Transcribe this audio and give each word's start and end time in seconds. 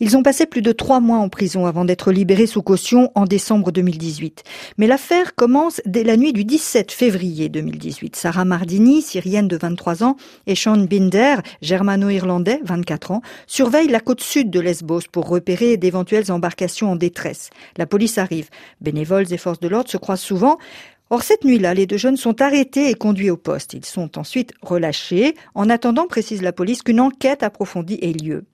Ils 0.00 0.16
ont 0.16 0.24
passé 0.24 0.44
plus 0.44 0.60
de 0.60 0.72
trois 0.72 0.98
mois 0.98 1.18
en 1.18 1.28
prison 1.28 1.66
avant 1.66 1.84
d'être 1.84 2.10
libérés 2.10 2.48
sous 2.48 2.62
caution 2.62 3.12
en 3.14 3.26
décembre 3.26 3.70
2018. 3.70 4.42
Mais 4.76 4.88
l'affaire 4.88 5.36
commence 5.36 5.80
dès 5.86 6.02
la 6.02 6.16
nuit 6.16 6.32
du 6.32 6.44
17 6.44 6.90
février 6.90 7.48
2018. 7.48 8.16
Sarah 8.16 8.44
Mardini, 8.44 9.02
syrienne 9.02 9.46
de 9.46 9.56
23 9.56 10.02
ans, 10.02 10.16
et 10.48 10.56
Sean 10.56 10.78
Binder, 10.78 11.36
germano-irlandais, 11.62 12.58
24 12.64 13.12
ans, 13.12 13.22
surveillent 13.46 13.86
la 13.86 14.00
côte 14.00 14.20
sud 14.20 14.50
de 14.50 14.58
Lesbos 14.58 15.02
pour 15.12 15.28
repérer 15.28 15.76
d'éventuelles 15.76 16.32
embarcations 16.32 16.90
en 16.90 16.96
détresse. 16.96 17.50
La 17.76 17.86
police 17.86 18.18
arrive. 18.18 18.48
Bénévoles 18.80 19.32
et 19.32 19.38
forces 19.38 19.60
de 19.60 19.68
l'ordre 19.68 19.90
se 19.90 19.96
croisent 19.96 20.24
souvent. 20.24 20.58
Or, 21.14 21.22
cette 21.22 21.44
nuit-là, 21.44 21.74
les 21.74 21.86
deux 21.86 21.96
jeunes 21.96 22.16
sont 22.16 22.42
arrêtés 22.42 22.90
et 22.90 22.94
conduits 22.94 23.30
au 23.30 23.36
poste. 23.36 23.72
Ils 23.72 23.84
sont 23.84 24.18
ensuite 24.18 24.52
relâchés, 24.62 25.36
en 25.54 25.70
attendant, 25.70 26.08
précise 26.08 26.42
la 26.42 26.52
police, 26.52 26.82
qu'une 26.82 26.98
enquête 26.98 27.44
approfondie 27.44 28.00
ait 28.02 28.12
lieu. 28.12 28.46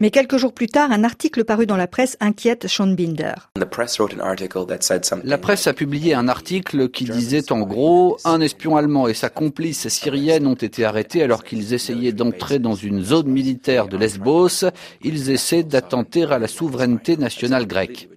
Mais 0.00 0.10
quelques 0.10 0.38
jours 0.38 0.54
plus 0.54 0.68
tard, 0.68 0.90
un 0.92 1.04
article 1.04 1.44
paru 1.44 1.66
dans 1.66 1.76
la 1.76 1.86
presse 1.86 2.16
inquiète 2.20 2.68
Sean 2.68 2.86
Binder. 2.86 3.34
La 3.56 3.66
presse 5.38 5.66
a 5.66 5.74
publié 5.74 6.14
un 6.14 6.28
article 6.28 6.88
qui 6.88 7.04
disait 7.04 7.52
en 7.52 7.60
gros 7.60 8.16
un 8.24 8.40
espion 8.40 8.78
allemand 8.78 9.08
et 9.08 9.14
sa 9.14 9.28
complice 9.28 9.88
syrienne 9.88 10.46
ont 10.46 10.54
été 10.54 10.86
arrêtés 10.86 11.22
alors 11.22 11.44
qu'ils 11.44 11.74
essayaient 11.74 12.12
d'entrer 12.12 12.58
dans 12.58 12.76
une 12.76 13.02
zone 13.02 13.28
militaire 13.28 13.88
de 13.88 13.98
Lesbos. 13.98 14.64
Ils 15.02 15.30
essaient 15.30 15.64
d'attenter 15.64 16.24
à 16.24 16.38
la 16.38 16.48
souveraineté 16.48 17.18
nationale 17.18 17.66
grecque. 17.66 18.08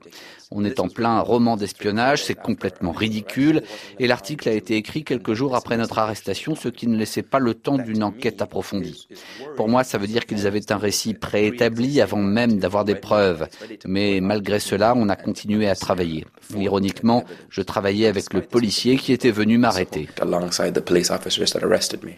On 0.51 0.65
est 0.65 0.79
en 0.79 0.87
plein 0.87 1.19
roman 1.19 1.57
d'espionnage, 1.57 2.23
c'est 2.23 2.33
complètement 2.33 2.91
ridicule, 2.91 3.61
et 3.99 4.07
l'article 4.07 4.49
a 4.49 4.53
été 4.53 4.77
écrit 4.77 5.03
quelques 5.03 5.35
jours 5.35 5.55
après 5.55 5.77
notre 5.77 5.99
arrestation, 5.99 6.55
ce 6.55 6.69
qui 6.69 6.87
ne 6.87 6.97
laissait 6.97 7.21
pas 7.21 7.37
le 7.37 7.53
temps 7.53 7.77
d'une 7.77 8.01
enquête 8.01 8.41
approfondie. 8.41 9.07
Pour 9.55 9.69
moi, 9.69 9.83
ça 9.83 9.99
veut 9.99 10.07
dire 10.07 10.25
qu'ils 10.25 10.47
avaient 10.47 10.71
un 10.71 10.77
récit 10.77 11.13
préétabli 11.13 12.01
avant 12.01 12.17
même 12.17 12.57
d'avoir 12.57 12.83
des 12.83 12.95
preuves, 12.95 13.47
mais 13.85 14.21
malgré 14.21 14.59
cela, 14.59 14.95
on 14.95 15.07
a 15.07 15.15
continué 15.15 15.69
à 15.69 15.75
travailler. 15.75 16.25
Ironiquement, 16.57 17.25
je 17.51 17.61
travaillais 17.61 18.07
avec 18.07 18.33
le 18.33 18.41
policier 18.41 18.97
qui 18.97 19.13
était 19.13 19.29
venu 19.29 19.59
m'arrêter. 19.59 20.09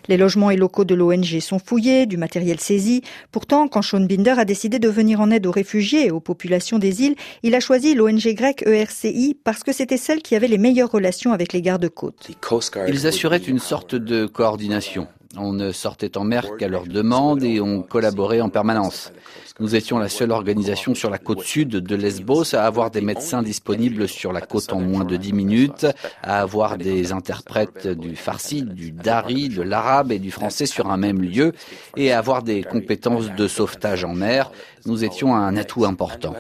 Les 0.08 0.16
logements 0.16 0.52
et 0.52 0.56
locaux 0.56 0.86
de 0.86 0.96
l'ONG 0.96 1.42
sont 1.42 1.60
fouillés, 1.60 2.06
du 2.06 2.16
matériel 2.16 2.62
saisi. 2.62 3.02
Pourtant, 3.34 3.68
quand 3.68 3.82
Sean 3.82 4.00
Binder 4.00 4.36
a 4.38 4.46
décidé 4.46 4.80
de 4.80 4.88
venir 4.88 5.20
en 5.20 5.32
aide 5.32 5.46
aux 5.48 5.52
réfugiés 5.52 6.08
et 6.08 6.12
aux 6.12 6.22
populations 6.22 6.80
des 6.80 7.02
îles, 7.02 7.16
il 7.44 7.56
a 7.56 7.60
choisi 7.60 7.94
l'ONG 7.94 8.21
grec 8.30 8.64
ERCI 8.66 9.38
parce 9.44 9.64
que 9.64 9.74
c'était 9.74 9.98
celle 9.98 10.22
qui 10.22 10.36
avait 10.36 10.48
les 10.48 10.58
meilleures 10.58 10.92
relations 10.92 11.34
avec 11.34 11.54
les 11.54 11.62
gardes-côtes. 11.62 12.32
Ils 12.88 13.08
assuraient 13.08 13.38
une 13.38 13.60
sorte 13.60 13.96
de 13.96 14.26
coordination. 14.26 15.08
On 15.38 15.54
ne 15.54 15.72
sortait 15.72 16.18
en 16.18 16.26
mer 16.26 16.58
qu'à 16.58 16.68
leur 16.68 16.86
demande 16.86 17.44
et 17.44 17.62
on 17.62 17.84
collaborait 17.84 18.42
en 18.42 18.50
permanence. 18.50 19.14
Nous 19.62 19.76
étions 19.76 20.00
la 20.00 20.10
seule 20.10 20.32
organisation 20.32 20.96
sur 20.96 21.10
la 21.10 21.20
côte 21.20 21.42
sud 21.42 21.70
de 21.70 21.96
Lesbos 21.96 22.56
à 22.56 22.64
avoir 22.64 22.90
des 22.90 23.02
médecins 23.02 23.44
disponibles 23.44 24.08
sur 24.08 24.34
la 24.34 24.42
côte 24.42 24.74
en 24.74 24.80
moins 24.80 25.06
de 25.06 25.16
10 25.18 25.34
minutes, 25.34 25.86
à 26.24 26.42
avoir 26.42 26.78
des 26.78 27.12
interprètes 27.12 27.88
du 27.88 28.16
farsi, 28.16 28.64
du 28.64 28.92
dari, 28.92 29.50
de 29.50 29.62
l'arabe 29.62 30.12
et 30.12 30.20
du 30.20 30.32
français 30.32 30.66
sur 30.66 30.90
un 30.90 30.98
même 30.98 31.22
lieu 31.22 31.54
et 31.96 32.12
à 32.12 32.18
avoir 32.18 32.44
des 32.44 32.64
compétences 32.64 33.30
de 33.36 33.48
sauvetage 33.48 34.04
en 34.04 34.14
mer. 34.14 34.52
Nous 34.86 35.04
étions 35.04 35.36
un 35.36 35.56
atout 35.58 35.86
important. 35.86 36.34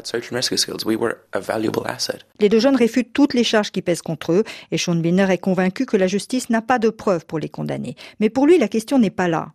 Les 2.39 2.49
deux 2.49 2.59
jeunes 2.59 2.75
réfutent 2.75 3.13
toutes 3.13 3.33
les 3.33 3.43
charges 3.43 3.71
qui 3.71 3.81
pèsent 3.81 4.01
contre 4.01 4.31
eux 4.33 4.43
et 4.71 4.77
Sean 4.77 4.95
Binder 4.95 5.27
est 5.29 5.37
convaincu 5.37 5.85
que 5.85 5.97
la 5.97 6.07
justice 6.07 6.49
n'a 6.49 6.61
pas 6.61 6.79
de 6.79 6.89
preuves 6.89 7.25
pour 7.25 7.39
les 7.39 7.49
condamner. 7.49 7.95
Mais 8.19 8.29
pour 8.29 8.47
lui, 8.47 8.57
la 8.57 8.67
question 8.67 8.99
n'est 8.99 9.09
pas 9.09 9.27
là. 9.27 9.51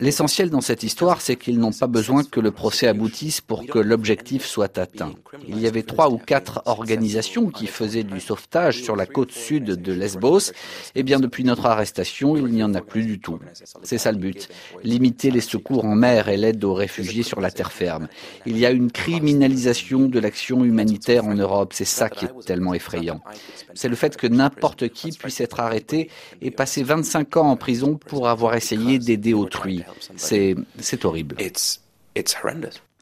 L'essentiel 0.00 0.50
dans 0.50 0.60
cette 0.60 0.82
histoire, 0.82 1.20
c'est 1.20 1.36
qu'ils 1.36 1.58
n'ont 1.58 1.72
pas 1.72 1.86
besoin 1.86 2.24
que 2.24 2.40
le 2.40 2.50
procès 2.50 2.86
aboutisse 2.86 3.40
pour 3.40 3.66
que 3.66 3.78
l'objectif 3.78 4.44
soit 4.44 4.78
atteint. 4.78 5.12
Il 5.46 5.60
y 5.60 5.66
avait 5.66 5.82
trois 5.82 6.10
ou 6.10 6.18
quatre 6.18 6.62
organisations 6.66 7.50
qui 7.50 7.66
faisaient 7.66 8.04
du 8.04 8.20
sauvetage 8.20 8.82
sur 8.82 8.96
la 8.96 9.06
côte 9.06 9.32
sud 9.32 9.64
de 9.64 9.92
Lesbos. 9.92 10.52
Eh 10.94 11.02
bien, 11.02 11.20
depuis 11.20 11.44
notre 11.44 11.66
arrestation, 11.66 12.36
il 12.36 12.46
n'y 12.46 12.62
en 12.62 12.74
a 12.74 12.80
plus 12.80 13.04
du 13.04 13.20
tout. 13.20 13.38
C'est 13.82 13.98
ça 13.98 14.12
le 14.12 14.18
but. 14.18 14.48
Limiter 14.82 15.30
les 15.30 15.40
secours 15.40 15.84
en 15.84 15.94
mer 15.94 16.28
et 16.28 16.36
l'aide 16.36 16.62
aux 16.64 16.74
réfugiés 16.74 17.22
sur 17.22 17.40
la 17.40 17.49
Il 18.46 18.58
y 18.58 18.66
a 18.66 18.70
une 18.70 18.90
criminalisation 18.90 20.08
de 20.08 20.18
l'action 20.18 20.64
humanitaire 20.64 21.24
en 21.24 21.34
Europe. 21.34 21.72
C'est 21.72 21.84
ça 21.84 22.08
qui 22.08 22.24
est 22.26 22.44
tellement 22.44 22.74
effrayant. 22.74 23.20
C'est 23.74 23.88
le 23.88 23.96
fait 23.96 24.16
que 24.16 24.26
n'importe 24.26 24.88
qui 24.88 25.12
puisse 25.12 25.40
être 25.40 25.60
arrêté 25.60 26.10
et 26.42 26.50
passer 26.50 26.82
25 26.82 27.36
ans 27.36 27.50
en 27.50 27.56
prison 27.56 27.96
pour 27.96 28.28
avoir 28.28 28.54
essayé 28.54 28.98
d'aider 28.98 29.34
autrui. 29.34 29.82
C'est, 30.16 30.54
c'est 30.78 31.04
horrible. 31.04 31.36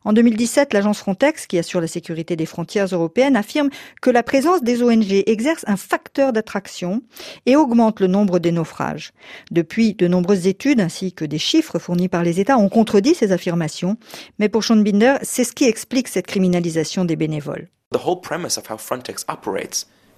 En 0.05 0.13
2017, 0.13 0.73
l'agence 0.73 0.99
Frontex, 0.99 1.47
qui 1.47 1.59
assure 1.59 1.81
la 1.81 1.87
sécurité 1.87 2.37
des 2.37 2.47
frontières 2.47 2.87
européennes, 2.87 3.37
affirme 3.37 3.69
que 4.01 4.11
la 4.11 4.23
présence 4.23 4.63
des 4.63 4.83
ONG 4.83 5.23
exerce 5.27 5.65
un 5.67 5.77
facteur 5.77 6.33
d'attraction 6.33 7.03
et 7.47 7.57
augmente 7.57 8.01
le 8.01 8.07
nombre 8.07 8.39
des 8.39 8.53
naufrages. 8.53 9.13
Depuis, 9.51 9.95
de 9.95 10.07
nombreuses 10.09 10.47
études 10.47 10.81
ainsi 10.81 11.13
que 11.13 11.25
des 11.25 11.39
chiffres 11.39 11.79
fournis 11.79 12.09
par 12.09 12.23
les 12.23 12.41
États 12.41 12.59
ont 12.59 12.69
contredit 12.69 13.15
ces 13.15 13.33
affirmations, 13.33 13.97
mais 14.39 14.49
pour 14.49 14.65
Sean 14.65 14.77
Binder, 14.77 15.17
c'est 15.23 15.45
ce 15.45 15.53
qui 15.53 15.65
explique 15.65 16.09
cette 16.09 16.27
criminalisation 16.27 17.05
des 17.05 17.17
bénévoles. 17.17 17.69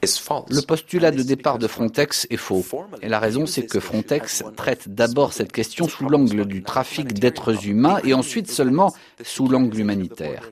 Le 0.03 0.61
postulat 0.63 1.11
de 1.11 1.23
départ 1.23 1.59
de 1.59 1.67
Frontex 1.67 2.27
est 2.31 2.37
faux. 2.37 2.65
Et 3.03 3.09
la 3.09 3.19
raison, 3.19 3.45
c'est 3.45 3.67
que 3.67 3.81
Frontex 3.81 4.43
traite 4.57 4.89
d'abord 4.89 5.33
cette 5.33 5.53
question 5.53 5.89
sous 5.89 6.09
l'angle 6.09 6.47
du 6.47 6.63
trafic 6.63 7.13
d'êtres 7.13 7.67
humains 7.67 7.99
et 8.05 8.15
ensuite 8.15 8.51
seulement 8.51 8.95
sous 9.23 9.49
l'angle 9.49 9.79
humanitaire. 9.79 10.51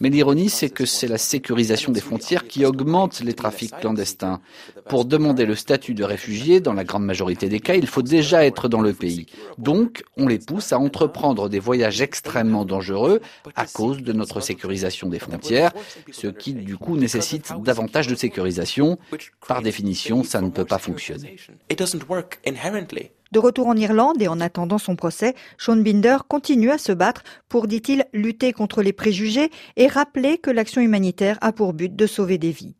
Mais 0.00 0.10
l'ironie, 0.10 0.50
c'est 0.50 0.68
que 0.68 0.84
c'est 0.84 1.08
la 1.08 1.18
sécurisation 1.18 1.92
des 1.92 2.00
frontières 2.00 2.46
qui 2.46 2.64
augmente 2.66 3.20
les 3.20 3.32
trafics 3.32 3.74
clandestins. 3.80 4.40
Pour 4.88 5.04
demander 5.04 5.46
le 5.46 5.54
statut 5.54 5.94
de 5.94 6.04
réfugié, 6.04 6.60
dans 6.60 6.74
la 6.74 6.84
grande 6.84 7.04
majorité 7.04 7.48
des 7.48 7.60
cas, 7.60 7.74
il 7.74 7.86
faut 7.86 8.02
déjà 8.02 8.44
être 8.44 8.68
dans 8.68 8.80
le 8.80 8.92
pays. 8.92 9.26
Donc, 9.56 10.02
on 10.16 10.26
les 10.26 10.38
pousse 10.38 10.72
à 10.72 10.78
entreprendre 10.78 11.48
des 11.48 11.58
voyages 11.58 12.02
extrêmement 12.02 12.64
dangereux 12.64 13.20
à 13.56 13.66
cause 13.66 14.02
de 14.02 14.12
notre 14.12 14.40
sécurisation 14.40 15.08
des 15.08 15.18
frontières, 15.18 15.72
ce 16.12 16.26
qui 16.26 16.52
du 16.52 16.76
coup 16.76 16.96
nécessite 16.96 17.52
davantage 17.62 18.06
de 18.06 18.14
sécurisation 18.14 18.89
par 19.46 19.62
définition, 19.62 20.24
ça 20.24 20.40
ne 20.40 20.50
peut 20.50 20.64
pas 20.64 20.78
fonctionner. 20.78 21.36
De 23.32 23.38
retour 23.38 23.68
en 23.68 23.76
Irlande 23.76 24.20
et 24.20 24.28
en 24.28 24.40
attendant 24.40 24.78
son 24.78 24.96
procès, 24.96 25.34
Sean 25.56 25.76
Binder 25.76 26.18
continue 26.26 26.70
à 26.70 26.78
se 26.78 26.90
battre 26.90 27.22
pour, 27.48 27.68
dit-il, 27.68 28.04
lutter 28.12 28.52
contre 28.52 28.82
les 28.82 28.92
préjugés 28.92 29.50
et 29.76 29.86
rappeler 29.86 30.38
que 30.38 30.50
l'action 30.50 30.80
humanitaire 30.80 31.38
a 31.40 31.52
pour 31.52 31.72
but 31.72 31.94
de 31.94 32.06
sauver 32.06 32.38
des 32.38 32.50
vies. 32.50 32.74